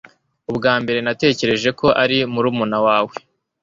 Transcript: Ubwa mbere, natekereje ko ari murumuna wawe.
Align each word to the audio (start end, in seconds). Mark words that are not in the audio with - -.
Ubwa 0.51 0.73
mbere, 0.81 0.99
natekereje 1.01 1.69
ko 1.79 1.87
ari 2.03 2.17
murumuna 2.33 2.77
wawe. 2.85 3.13